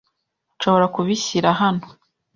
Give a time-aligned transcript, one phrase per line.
[0.55, 1.85] Nshobora kubishyira hano?